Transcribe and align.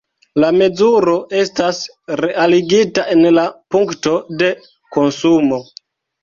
La 0.43 0.47
mezuro 0.59 1.11
estas 1.41 1.81
realigita 2.25 3.05
en 3.17 3.21
la 3.41 3.45
punkto 3.77 4.15
de 4.41 4.49
konsumo. 4.99 5.63